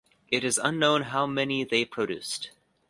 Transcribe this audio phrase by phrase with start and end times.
[0.31, 2.49] It is unknown how many they produced.